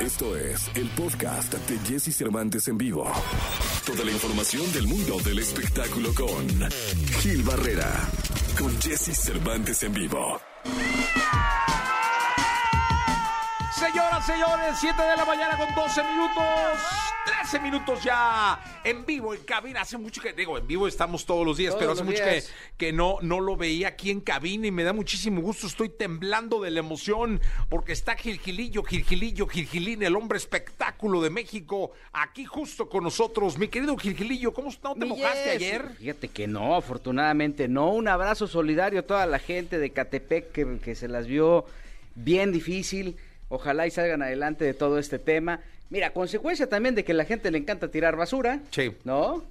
Esto 0.00 0.34
es 0.34 0.70
el 0.76 0.88
podcast 0.90 1.52
de 1.52 1.78
Jesse 1.80 2.16
Cervantes 2.16 2.66
en 2.68 2.78
vivo. 2.78 3.04
Toda 3.84 4.02
la 4.02 4.10
información 4.10 4.72
del 4.72 4.86
mundo 4.86 5.18
del 5.22 5.40
espectáculo 5.40 6.14
con 6.14 6.48
Gil 7.20 7.42
Barrera, 7.42 8.08
con 8.58 8.80
Jesse 8.80 9.14
Cervantes 9.14 9.82
en 9.82 9.92
vivo. 9.92 10.40
Señoras, 13.74 14.24
señores, 14.24 14.76
7 14.80 15.02
de 15.02 15.16
la 15.16 15.24
mañana 15.26 15.58
con 15.58 15.74
12 15.74 16.02
minutos. 16.04 17.09
13 17.50 17.64
minutos 17.64 18.04
ya 18.04 18.60
en 18.84 19.04
vivo 19.04 19.34
en 19.34 19.40
cabina. 19.42 19.80
Hace 19.80 19.98
mucho 19.98 20.22
que, 20.22 20.32
digo, 20.32 20.56
en 20.56 20.68
vivo 20.68 20.86
estamos 20.86 21.26
todos 21.26 21.44
los 21.44 21.56
días, 21.56 21.72
Todos 21.72 21.80
pero 21.80 21.92
hace 21.92 22.04
mucho 22.04 22.22
que, 22.22 22.30
días. 22.30 22.52
que 22.76 22.92
no, 22.92 23.18
no 23.22 23.40
lo 23.40 23.56
veía 23.56 23.88
aquí 23.88 24.10
en 24.12 24.20
cabina 24.20 24.68
y 24.68 24.70
me 24.70 24.84
da 24.84 24.92
muchísimo 24.92 25.40
gusto. 25.40 25.66
Estoy 25.66 25.88
temblando 25.88 26.60
de 26.60 26.70
la 26.70 26.78
emoción 26.78 27.40
porque 27.68 27.90
está 27.92 28.14
Gilgilillo, 28.14 28.84
Gilgilillo, 28.84 29.48
Gilgilín, 29.48 30.04
el 30.04 30.14
hombre 30.14 30.38
espectáculo 30.38 31.20
de 31.20 31.30
México, 31.30 31.90
aquí 32.12 32.44
justo 32.44 32.88
con 32.88 33.02
nosotros. 33.02 33.58
Mi 33.58 33.66
querido 33.66 33.96
Gilgilillo, 33.96 34.52
¿cómo 34.52 34.70
no 34.84 34.94
te 34.94 35.00
Mi 35.00 35.08
mojaste 35.08 35.50
ayer? 35.50 35.88
Fíjate 35.98 36.28
que 36.28 36.46
no, 36.46 36.76
afortunadamente 36.76 37.66
no. 37.66 37.90
Un 37.90 38.06
abrazo 38.06 38.46
solidario 38.46 39.00
a 39.00 39.02
toda 39.02 39.26
la 39.26 39.40
gente 39.40 39.78
de 39.78 39.90
Catepec 39.90 40.52
que, 40.52 40.78
que 40.78 40.94
se 40.94 41.08
las 41.08 41.26
vio 41.26 41.64
bien 42.14 42.52
difícil. 42.52 43.16
Ojalá 43.50 43.86
y 43.86 43.90
salgan 43.90 44.22
adelante 44.22 44.64
de 44.64 44.72
todo 44.72 44.98
este 44.98 45.18
tema. 45.18 45.60
Mira, 45.90 46.12
consecuencia 46.14 46.68
también 46.68 46.94
de 46.94 47.04
que 47.04 47.12
la 47.12 47.24
gente 47.26 47.50
le 47.50 47.58
encanta 47.58 47.88
tirar 47.90 48.16
basura. 48.16 48.60
Sí. 48.70 48.92
¿No? 49.04 49.44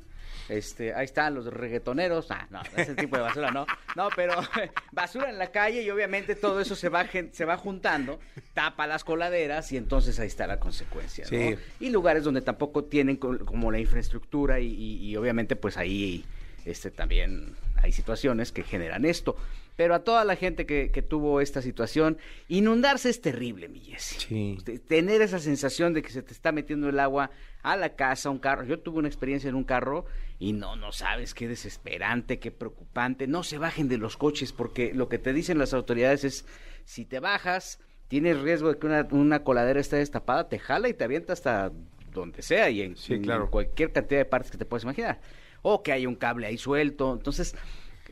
Este, 0.48 0.96
ahí 0.96 1.06
están 1.06 1.36
los 1.36 1.46
reggaetoneros. 1.46 2.32
Ah, 2.32 2.48
no, 2.50 2.62
ese 2.76 2.96
tipo 2.96 3.16
de 3.18 3.22
basura 3.22 3.52
no. 3.52 3.68
No, 3.96 4.10
pero 4.16 4.34
basura 4.92 5.30
en 5.30 5.38
la 5.38 5.52
calle 5.52 5.84
y 5.84 5.90
obviamente 5.92 6.34
todo 6.34 6.60
eso 6.60 6.76
se 6.76 6.90
va, 6.90 7.06
se 7.32 7.46
va 7.46 7.56
juntando, 7.58 8.20
tapa 8.56 8.88
las 8.88 9.04
coladeras 9.04 9.72
y 9.74 9.78
entonces 9.78 10.20
ahí 10.20 10.26
está 10.28 10.48
la 10.48 10.60
consecuencia. 10.60 11.26
¿no? 11.26 11.30
Sí. 11.30 11.56
Y 11.80 11.90
lugares 11.92 12.24
donde 12.24 12.42
tampoco 12.42 12.86
tienen 12.86 13.18
co- 13.18 13.38
como 13.46 13.72
la 13.72 13.78
infraestructura 13.80 14.60
y, 14.60 14.66
y- 14.74 15.10
y 15.10 15.16
obviamente 15.18 15.56
pues 15.56 15.78
ahí 15.78 16.26
este, 16.66 16.90
también 16.90 17.56
hay 17.82 17.92
situaciones 17.92 18.52
que 18.52 18.64
generan 18.64 19.06
esto. 19.06 19.36
Pero 19.76 19.96
a 19.96 20.04
toda 20.04 20.26
la 20.26 20.36
gente 20.36 20.66
que, 20.66 20.92
que 20.92 21.02
tuvo 21.02 21.40
esta 21.40 21.62
situación, 21.62 22.18
inundarse 22.50 23.10
es 23.10 23.22
terrible, 23.22 23.70
mi. 23.70 23.94
Sí. 23.98 24.58
Te- 24.66 24.78
Tener 24.80 25.22
esa 25.22 25.40
sensación 25.40 25.94
de 25.94 26.02
que 26.02 26.10
se 26.10 26.22
te 26.22 26.34
está 26.34 26.52
metiendo 26.52 26.90
el 26.90 27.00
agua 27.00 27.32
a 27.64 27.78
la 27.78 27.96
casa, 27.96 28.28
a 28.28 28.32
un 28.32 28.40
carro. 28.40 28.66
Yo 28.66 28.80
tuve 28.80 29.00
una 29.00 29.08
experiencia 29.08 29.48
en 29.50 29.56
un 29.56 29.64
carro 29.64 30.06
y 30.38 30.52
no, 30.52 30.76
no 30.76 30.92
sabes 30.92 31.34
qué 31.34 31.48
desesperante, 31.48 32.40
qué 32.40 32.52
preocupante. 32.52 33.26
No 33.28 33.44
se 33.44 33.58
bajen 33.58 33.88
de 33.88 33.98
los 33.98 34.18
coches 34.18 34.52
porque 34.52 34.94
lo 34.94 35.08
que 35.08 35.18
te 35.18 35.32
dicen 35.32 35.58
las 35.58 35.74
autoridades 35.74 36.26
es, 36.26 36.46
si 36.84 37.06
te 37.06 37.20
bajas, 37.22 37.80
tienes 38.10 38.38
riesgo 38.42 38.74
de 38.74 38.80
que 38.80 38.88
una, 38.88 39.08
una 39.12 39.44
coladera 39.46 39.80
esté 39.80 39.96
destapada, 39.96 40.50
te 40.50 40.60
jala 40.60 40.90
y 40.90 40.94
te 40.94 41.06
avienta 41.06 41.32
hasta 41.34 41.72
donde 42.12 42.42
sea 42.42 42.70
y 42.70 42.82
en, 42.82 42.98
Sí, 42.98 43.14
en 43.14 43.22
claro. 43.24 43.50
cualquier 43.50 43.94
cantidad 43.94 44.20
de 44.20 44.26
partes 44.26 44.52
que 44.52 44.58
te 44.58 44.66
puedes 44.66 44.84
imaginar. 44.84 45.22
O 45.62 45.84
que 45.84 45.92
haya 45.92 46.08
un 46.08 46.16
cable 46.16 46.48
ahí 46.48 46.58
suelto. 46.58 47.14
Entonces, 47.14 47.56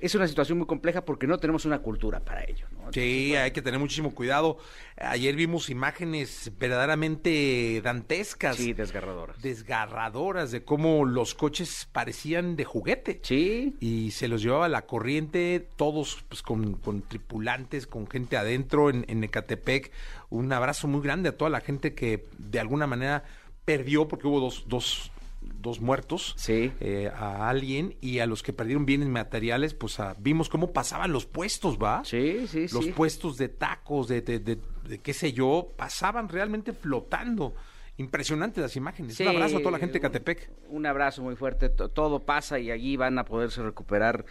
es 0.01 0.13
una 0.15 0.27
situación 0.27 0.57
muy 0.59 0.67
compleja 0.67 1.03
porque 1.03 1.27
no 1.27 1.37
tenemos 1.39 1.65
una 1.65 1.79
cultura 1.79 2.19
para 2.19 2.43
ello. 2.43 2.67
¿no? 2.71 2.93
Sí, 2.93 3.35
hay 3.35 3.51
que 3.51 3.61
tener 3.61 3.79
muchísimo 3.79 4.13
cuidado. 4.13 4.57
Ayer 4.97 5.35
vimos 5.35 5.69
imágenes 5.69 6.51
verdaderamente 6.59 7.81
dantescas. 7.83 8.57
Sí, 8.57 8.73
desgarradoras. 8.73 9.41
desgarradoras 9.41 10.51
de 10.51 10.63
cómo 10.63 11.05
los 11.05 11.33
coches 11.35 11.87
parecían 11.91 12.55
de 12.55 12.65
juguete. 12.65 13.19
Sí, 13.23 13.75
Y 13.79 14.11
se 14.11 14.27
los 14.27 14.41
llevaba 14.41 14.69
la 14.69 14.85
corriente, 14.85 15.67
todos 15.75 16.23
pues, 16.29 16.41
con, 16.41 16.75
con 16.75 17.01
tripulantes, 17.01 17.87
con 17.87 18.07
gente 18.07 18.37
adentro 18.37 18.89
en, 18.89 19.05
en 19.07 19.23
Ecatepec. 19.23 19.91
Un 20.29 20.51
abrazo 20.53 20.87
muy 20.87 21.01
grande 21.01 21.29
a 21.29 21.37
toda 21.37 21.49
la 21.49 21.61
gente 21.61 21.93
que 21.95 22.25
de 22.37 22.59
alguna 22.59 22.87
manera 22.87 23.23
perdió, 23.65 24.07
porque 24.07 24.27
hubo 24.27 24.39
dos, 24.39 24.65
dos, 24.67 25.11
dos 25.59 25.81
muertos, 25.81 26.33
Sí. 26.37 26.71
eh, 26.79 27.11
a 27.15 27.49
alguien, 27.49 27.95
y 28.01 28.19
a 28.19 28.25
los 28.25 28.43
que 28.43 28.53
perdieron 28.53 28.85
bienes 28.85 29.07
materiales, 29.09 29.73
pues 29.73 29.99
a- 29.99 30.15
vimos 30.19 30.49
cómo 30.49 30.71
pasaban 30.73 31.11
los 31.11 31.25
puestos, 31.25 31.77
¿va? 31.77 32.03
sí, 32.05 32.47
sí, 32.47 32.67
los 32.73 32.85
sí. 32.85 32.91
puestos 32.91 33.37
de 33.37 33.49
tacos, 33.49 34.07
de, 34.07 34.21
de, 34.21 34.39
de- 34.39 34.59
de 34.87 34.99
qué 34.99 35.13
sé 35.13 35.33
yo, 35.33 35.73
pasaban 35.77 36.29
realmente 36.29 36.73
flotando. 36.73 37.53
Impresionantes 37.99 38.61
las 38.61 38.75
imágenes. 38.75 39.15
Sí, 39.15 39.23
Un 39.23 39.29
abrazo 39.29 39.57
a 39.57 39.59
toda 39.59 39.71
la 39.71 39.79
gente 39.79 39.93
de 39.93 39.97
un- 39.99 40.01
Catepec. 40.03 40.51
Un 40.69 40.85
abrazo 40.85 41.23
muy 41.23 41.35
fuerte. 41.35 41.69
to- 41.69 41.89
Todo 41.89 42.23
pasa 42.25 42.59
y 42.59 42.69
allí 42.69 42.95
van 42.95 43.17
a 43.17 43.25
poderse 43.25 43.63
recuperar. 43.63 44.23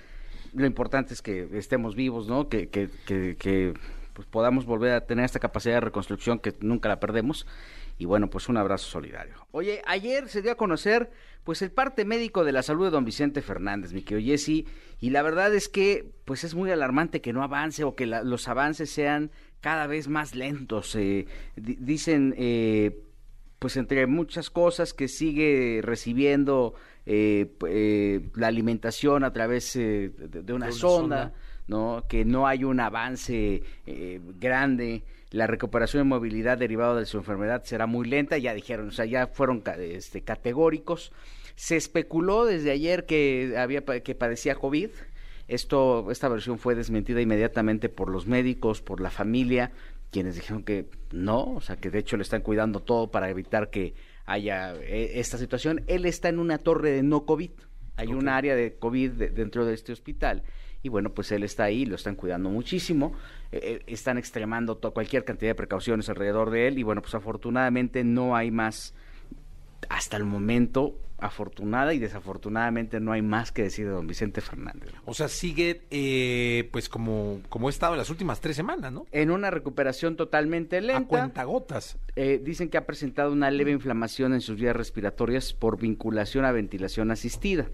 Lo 0.54 0.66
importante 0.66 1.12
es 1.14 1.20
que 1.20 1.48
estemos 1.52 1.96
vivos, 1.96 2.28
¿no? 2.28 2.48
Que, 2.48 2.68
que, 2.68 2.88
que, 3.06 3.36
que, 3.36 3.74
pues, 4.16 4.26
podamos 4.26 4.64
volver 4.64 4.94
a 4.94 5.06
tener 5.06 5.26
esta 5.26 5.38
capacidad 5.38 5.74
de 5.74 5.80
reconstrucción 5.82 6.38
que 6.38 6.54
nunca 6.60 6.88
la 6.88 6.98
perdemos. 6.98 7.46
Y 7.98 8.06
bueno, 8.06 8.28
pues 8.28 8.48
un 8.48 8.56
abrazo 8.56 8.86
solidario. 8.90 9.34
Oye, 9.52 9.82
ayer 9.86 10.28
se 10.28 10.42
dio 10.42 10.52
a 10.52 10.56
conocer 10.56 11.10
pues 11.44 11.62
el 11.62 11.70
parte 11.70 12.04
médico 12.04 12.44
de 12.44 12.52
la 12.52 12.62
salud 12.62 12.84
de 12.86 12.90
don 12.90 13.04
Vicente 13.04 13.40
Fernández, 13.40 13.92
mi 13.92 14.02
querido 14.02 14.26
Jesse, 14.32 14.64
y 15.00 15.10
la 15.10 15.22
verdad 15.22 15.54
es 15.54 15.68
que 15.68 16.10
pues 16.24 16.42
es 16.44 16.54
muy 16.54 16.70
alarmante 16.70 17.20
que 17.20 17.32
no 17.32 17.42
avance 17.42 17.84
o 17.84 17.94
que 17.94 18.06
los 18.06 18.48
avances 18.48 18.90
sean 18.90 19.30
cada 19.60 19.86
vez 19.86 20.08
más 20.08 20.34
lentos. 20.34 20.94
eh, 20.96 21.26
di- 21.56 21.76
dicen 21.78 22.34
eh, 22.36 23.00
pues 23.58 23.76
entre 23.76 24.06
muchas 24.06 24.50
cosas 24.50 24.92
que 24.92 25.08
sigue 25.08 25.80
recibiendo 25.82 26.74
eh, 27.06 27.52
eh, 27.68 28.28
la 28.34 28.48
alimentación 28.48 29.24
a 29.24 29.32
través 29.32 29.76
eh, 29.76 30.10
de, 30.18 30.42
de 30.42 30.52
una 30.52 30.66
una 30.66 30.72
sonda, 30.72 31.22
sonda. 31.22 31.34
¿no? 31.68 32.04
que 32.08 32.24
no 32.24 32.46
hay 32.46 32.64
un 32.64 32.80
avance 32.80 33.62
eh, 33.86 34.20
grande, 34.38 35.04
la 35.30 35.46
recuperación 35.46 36.00
de 36.00 36.08
movilidad 36.08 36.58
derivado 36.58 36.96
de 36.96 37.06
su 37.06 37.18
enfermedad 37.18 37.64
será 37.64 37.86
muy 37.86 38.06
lenta, 38.08 38.38
ya 38.38 38.54
dijeron, 38.54 38.88
o 38.88 38.92
sea, 38.92 39.04
ya 39.04 39.26
fueron 39.26 39.62
este, 39.78 40.22
categóricos. 40.22 41.12
Se 41.56 41.76
especuló 41.76 42.44
desde 42.44 42.70
ayer 42.70 43.06
que 43.06 43.54
había 43.58 43.82
que 43.84 44.14
padecía 44.14 44.54
COVID. 44.54 44.90
Esto, 45.48 46.10
esta 46.10 46.28
versión 46.28 46.58
fue 46.58 46.74
desmentida 46.74 47.20
inmediatamente 47.20 47.88
por 47.88 48.10
los 48.10 48.26
médicos, 48.26 48.82
por 48.82 49.00
la 49.00 49.10
familia, 49.10 49.70
quienes 50.10 50.34
dijeron 50.34 50.62
que 50.62 50.88
no, 51.12 51.44
o 51.54 51.60
sea, 51.60 51.76
que 51.76 51.90
de 51.90 51.98
hecho 51.98 52.16
le 52.16 52.22
están 52.22 52.42
cuidando 52.42 52.80
todo 52.80 53.10
para 53.10 53.28
evitar 53.30 53.70
que 53.70 53.94
haya 54.24 54.74
eh, 54.74 55.18
esta 55.20 55.38
situación. 55.38 55.82
Él 55.86 56.04
está 56.06 56.28
en 56.28 56.38
una 56.38 56.58
torre 56.58 56.90
de 56.90 57.02
no 57.02 57.24
COVID. 57.26 57.50
Hay 57.96 58.08
un 58.08 58.28
área 58.28 58.54
de 58.54 58.76
COVID 58.76 59.10
de- 59.12 59.30
dentro 59.30 59.64
de 59.64 59.74
este 59.74 59.92
hospital. 59.92 60.42
Y 60.82 60.88
bueno, 60.88 61.10
pues 61.14 61.32
él 61.32 61.42
está 61.42 61.64
ahí, 61.64 61.84
lo 61.86 61.96
están 61.96 62.14
cuidando 62.14 62.48
muchísimo. 62.50 63.12
eh, 63.52 63.60
eh, 63.62 63.82
están 63.86 64.18
extremando 64.18 64.78
cualquier 64.80 65.24
cantidad 65.24 65.50
de 65.50 65.54
precauciones 65.54 66.08
alrededor 66.08 66.50
de 66.50 66.68
él. 66.68 66.78
Y 66.78 66.82
bueno, 66.82 67.00
pues 67.02 67.14
afortunadamente 67.14 68.04
no 68.04 68.36
hay 68.36 68.50
más 68.50 68.94
hasta 69.88 70.16
el 70.16 70.24
momento, 70.24 70.98
afortunada 71.18 71.94
y 71.94 71.98
desafortunadamente 71.98 73.00
no 73.00 73.12
hay 73.12 73.22
más 73.22 73.50
que 73.50 73.62
decir 73.62 73.86
de 73.86 73.92
don 73.92 74.06
Vicente 74.06 74.40
Fernández. 74.40 74.92
O 75.04 75.14
sea, 75.14 75.28
sigue 75.28 75.82
eh, 75.90 76.68
pues 76.72 76.88
como, 76.88 77.40
como 77.48 77.68
he 77.68 77.70
estado 77.70 77.94
en 77.94 77.98
las 77.98 78.10
últimas 78.10 78.40
tres 78.40 78.56
semanas, 78.56 78.92
¿no? 78.92 79.06
En 79.12 79.30
una 79.30 79.50
recuperación 79.50 80.16
totalmente 80.16 80.78
A 80.78 80.80
lenta, 80.82 81.08
cuentagotas. 81.08 81.98
eh, 82.16 82.40
dicen 82.42 82.68
que 82.68 82.76
ha 82.76 82.86
presentado 82.86 83.32
una 83.32 83.50
leve 83.50 83.70
inflamación 83.70 84.34
en 84.34 84.40
sus 84.40 84.56
vías 84.56 84.76
respiratorias 84.76 85.52
por 85.52 85.78
vinculación 85.78 86.44
a 86.44 86.52
ventilación 86.52 87.10
asistida. 87.10 87.66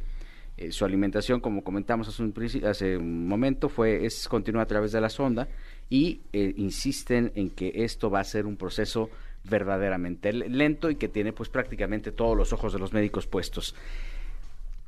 Eh, 0.57 0.71
su 0.71 0.85
alimentación, 0.85 1.41
como 1.41 1.65
comentamos 1.65 2.09
hace 2.09 2.23
un, 2.23 2.35
hace 2.69 2.97
un 2.99 3.27
momento, 3.27 3.69
fue 3.69 4.05
es 4.05 4.29
continua 4.29 4.63
a 4.63 4.67
través 4.67 4.93
de 4.93 5.01
la 5.01 5.09
sonda 5.09 5.49
y 5.89 6.21
eh, 6.33 6.53
insisten 6.57 7.33
en 7.35 7.51
que 7.51 7.73
esto 7.75 8.11
va 8.11 8.21
a 8.21 8.25
ser 8.25 8.47
un 8.47 8.57
proceso 8.57 9.11
verdaderamente 9.45 10.33
lento 10.33 10.91
y 10.91 10.97
que 10.97 11.09
tiene 11.09 11.33
pues 11.33 11.49
prácticamente 11.49 12.13
todos 12.13 12.37
los 12.37 12.53
ojos 12.53 12.73
de 12.73 12.79
los 12.79 12.93
médicos 12.93 13.27
puestos. 13.27 13.75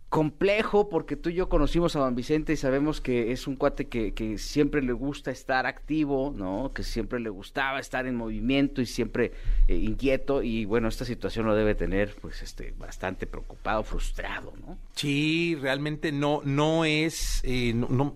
Complejo 0.08 0.88
porque 0.88 1.16
tú 1.16 1.30
y 1.30 1.34
yo 1.34 1.48
conocimos 1.48 1.96
a 1.96 1.98
don 1.98 2.14
Vicente 2.14 2.52
y 2.52 2.56
sabemos 2.56 3.00
que 3.00 3.32
es 3.32 3.48
un 3.48 3.56
cuate 3.56 3.86
que, 3.86 4.14
que 4.14 4.38
siempre 4.38 4.80
le 4.80 4.92
gusta 4.92 5.32
estar 5.32 5.66
activo, 5.66 6.32
¿no? 6.36 6.70
Que 6.72 6.84
siempre 6.84 7.18
le 7.18 7.30
gustaba 7.30 7.80
estar 7.80 8.06
en 8.06 8.14
movimiento 8.14 8.80
y 8.80 8.86
siempre 8.86 9.32
eh, 9.66 9.74
inquieto 9.74 10.44
y 10.44 10.66
bueno, 10.66 10.86
esta 10.86 11.04
situación 11.04 11.46
lo 11.46 11.56
debe 11.56 11.74
tener 11.74 12.14
pues 12.22 12.42
este 12.42 12.72
bastante 12.78 13.26
preocupado, 13.26 13.82
frustrado, 13.82 14.52
¿no? 14.64 14.78
Sí, 14.94 15.58
realmente 15.60 16.12
no, 16.12 16.42
no 16.44 16.84
es, 16.84 17.40
eh, 17.42 17.72
no, 17.74 18.14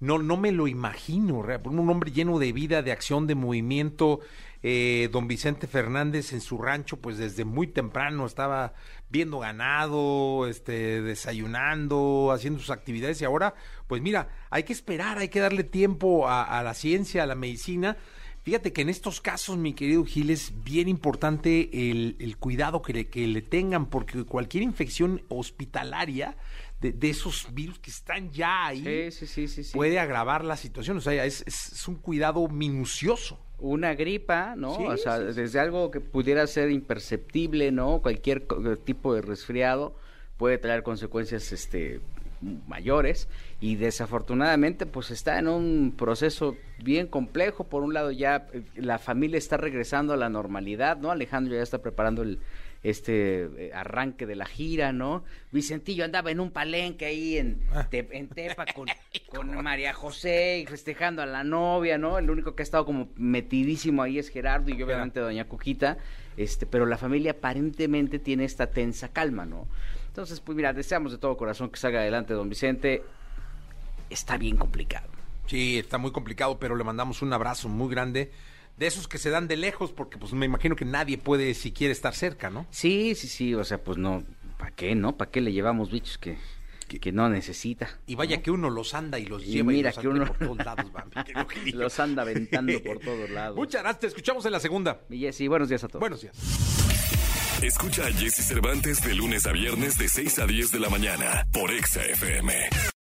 no, 0.00 0.18
no 0.18 0.36
me 0.36 0.52
lo 0.52 0.68
imagino. 0.68 1.44
Un 1.64 1.90
hombre 1.90 2.12
lleno 2.12 2.38
de 2.38 2.52
vida, 2.52 2.82
de 2.82 2.92
acción, 2.92 3.26
de 3.26 3.34
movimiento. 3.34 4.20
Eh, 4.62 5.10
don 5.12 5.28
Vicente 5.28 5.68
Fernández 5.68 6.32
en 6.32 6.40
su 6.40 6.58
rancho, 6.58 6.96
pues 6.96 7.18
desde 7.18 7.44
muy 7.44 7.68
temprano 7.68 8.26
estaba 8.26 8.72
viendo 9.10 9.38
ganado, 9.38 10.48
este, 10.48 11.02
desayunando, 11.02 12.32
haciendo 12.32 12.58
sus 12.58 12.70
actividades 12.70 13.20
y 13.20 13.24
ahora, 13.24 13.54
pues 13.86 14.02
mira, 14.02 14.28
hay 14.50 14.64
que 14.64 14.72
esperar, 14.72 15.18
hay 15.18 15.28
que 15.28 15.38
darle 15.38 15.62
tiempo 15.62 16.26
a, 16.26 16.42
a 16.42 16.64
la 16.64 16.74
ciencia, 16.74 17.22
a 17.22 17.26
la 17.26 17.36
medicina. 17.36 17.96
Fíjate 18.46 18.72
que 18.72 18.82
en 18.82 18.88
estos 18.90 19.20
casos, 19.20 19.56
mi 19.58 19.74
querido 19.74 20.04
Gil, 20.04 20.30
es 20.30 20.52
bien 20.62 20.86
importante 20.86 21.68
el, 21.90 22.14
el 22.20 22.36
cuidado 22.36 22.80
que 22.80 22.92
le, 22.92 23.08
que 23.08 23.26
le 23.26 23.42
tengan, 23.42 23.86
porque 23.86 24.22
cualquier 24.22 24.62
infección 24.62 25.20
hospitalaria 25.28 26.36
de, 26.80 26.92
de 26.92 27.10
esos 27.10 27.48
virus 27.52 27.80
que 27.80 27.90
están 27.90 28.30
ya 28.30 28.66
ahí 28.68 29.10
Sí, 29.10 29.10
sí, 29.10 29.26
sí, 29.26 29.48
sí, 29.48 29.64
sí. 29.64 29.72
puede 29.76 29.98
agravar 29.98 30.44
la 30.44 30.56
situación. 30.56 30.96
O 30.98 31.00
sea, 31.00 31.24
es, 31.24 31.42
es- 31.44 31.72
es 31.72 31.88
un 31.88 31.96
cuidado 31.96 32.46
minucioso. 32.46 33.40
una 33.58 33.94
gripa, 33.94 34.54
¿no? 34.54 34.76
Sí, 34.76 34.84
o 34.84 34.96
sea, 34.96 35.18
sí, 35.18 35.24
sí. 35.34 35.40
desde 35.40 35.58
algo 35.58 35.90
que 35.90 36.00
pudiera 36.00 36.46
ser 36.46 36.70
imperceptible, 36.70 37.72
¿no? 37.72 38.00
Cualquier 38.00 38.46
tipo 38.84 39.12
de 39.12 39.22
resfriado 39.22 39.96
puede 40.36 40.58
traer 40.58 40.84
consecuencias 40.84 41.50
este 41.50 42.00
mayores 42.40 43.28
y 43.60 43.76
desafortunadamente 43.76 44.86
pues 44.86 45.10
está 45.10 45.38
en 45.38 45.48
un 45.48 45.94
proceso 45.96 46.56
bien 46.82 47.06
complejo. 47.06 47.64
Por 47.64 47.82
un 47.82 47.94
lado 47.94 48.10
ya 48.10 48.46
eh, 48.52 48.62
la 48.76 48.98
familia 48.98 49.38
está 49.38 49.56
regresando 49.56 50.12
a 50.12 50.16
la 50.16 50.28
normalidad 50.28 50.96
no 50.98 51.10
Alejandro 51.10 51.54
ya 51.54 51.62
está 51.62 51.78
preparando 51.78 52.22
el 52.22 52.38
este 52.90 53.44
eh, 53.68 53.70
arranque 53.74 54.26
de 54.26 54.36
la 54.36 54.46
gira 54.46 54.92
no 54.92 55.24
Vicentillo 55.52 56.04
andaba 56.04 56.30
en 56.30 56.40
un 56.40 56.50
palenque 56.50 57.06
ahí 57.06 57.36
en, 57.38 57.60
Ah. 57.72 57.86
Te- 57.88 58.08
en 58.12 58.28
Tepa 58.28 58.66
con, 58.74 58.86
con 59.28 59.62
María 59.62 59.92
José 59.94 60.60
y 60.60 60.66
festejando 60.66 61.22
a 61.22 61.26
la 61.26 61.44
novia 61.44 61.98
no 61.98 62.18
el 62.18 62.30
único 62.30 62.54
que 62.54 62.62
ha 62.62 62.64
estado 62.64 62.84
como 62.84 63.08
metidísimo 63.16 64.02
ahí 64.02 64.18
es 64.18 64.28
Gerardo 64.28 64.70
y 64.70 64.82
obviamente 64.82 65.20
doña 65.20 65.44
Cuquita 65.46 65.98
este 66.36 66.66
pero 66.66 66.86
la 66.86 66.98
familia 66.98 67.32
aparentemente 67.32 68.18
tiene 68.18 68.44
esta 68.44 68.68
tensa 68.70 69.08
calma 69.12 69.44
no 69.46 69.66
entonces, 70.08 70.40
pues 70.40 70.56
mira, 70.56 70.72
deseamos 70.72 71.12
de 71.12 71.18
todo 71.18 71.36
corazón 71.36 71.68
que 71.68 71.76
salga 71.78 72.00
adelante 72.00 72.32
don 72.32 72.48
Vicente. 72.48 73.02
Está 74.08 74.38
bien 74.38 74.56
complicado. 74.56 75.08
Sí, 75.46 75.78
está 75.78 75.98
muy 75.98 76.10
complicado, 76.10 76.58
pero 76.58 76.74
le 76.74 76.84
mandamos 76.84 77.20
un 77.20 77.34
abrazo 77.34 77.68
muy 77.68 77.90
grande. 77.90 78.30
De 78.76 78.86
esos 78.86 79.08
que 79.08 79.16
se 79.18 79.30
dan 79.30 79.48
de 79.48 79.56
lejos, 79.56 79.90
porque 79.92 80.18
pues 80.18 80.32
me 80.34 80.44
imagino 80.46 80.76
que 80.76 80.84
nadie 80.84 81.16
puede 81.16 81.54
siquiera 81.54 81.92
estar 81.92 82.14
cerca, 82.14 82.50
¿no? 82.50 82.66
Sí, 82.70 83.14
sí, 83.14 83.26
sí, 83.26 83.54
o 83.54 83.64
sea, 83.64 83.82
pues 83.82 83.96
no, 83.96 84.22
¿para 84.58 84.70
qué, 84.72 84.94
no? 84.94 85.16
¿Para 85.16 85.30
qué 85.30 85.40
le 85.40 85.52
llevamos 85.52 85.90
bichos 85.90 86.18
que, 86.18 86.36
que 86.86 87.10
no 87.12 87.28
necesita? 87.30 87.88
Y 88.06 88.16
vaya 88.16 88.42
que 88.42 88.50
uno 88.50 88.68
los 88.68 88.92
anda 88.92 89.18
y 89.18 89.24
los 89.24 89.42
Y 89.44 89.46
lleva 89.46 89.72
y 89.72 89.76
mira 89.76 89.90
los 89.90 89.98
que 89.98 90.08
uno- 90.08 90.26
por 90.26 90.36
todos 90.38 90.58
lados, 90.58 90.92
va, 90.94 91.06
mi 91.06 91.24
querido 91.24 91.48
Gil. 91.48 91.78
Los 91.78 91.98
anda 92.00 92.20
aventando 92.22 92.82
por 92.82 92.98
todos 93.04 93.30
lados. 93.30 93.56
Muchas 93.56 93.80
gracias, 93.82 94.00
te 94.00 94.06
escuchamos 94.08 94.44
en 94.44 94.52
la 94.52 94.60
segunda. 94.60 95.00
Y 95.08 95.20
Jessy, 95.20 95.48
buenos 95.48 95.70
días 95.70 95.82
a 95.82 95.88
todos. 95.88 96.00
Buenos 96.00 96.20
días. 96.20 96.36
Escucha 97.62 98.06
a 98.06 98.12
Jesse 98.12 98.46
Cervantes 98.46 99.02
de 99.02 99.14
lunes 99.14 99.46
a 99.46 99.52
viernes 99.52 99.96
de 99.96 100.06
6 100.08 100.38
a 100.40 100.46
10 100.46 100.72
de 100.72 100.80
la 100.80 100.90
mañana 100.90 101.46
por 101.50 101.70
Exa 101.72 102.04
FM. 102.04 102.52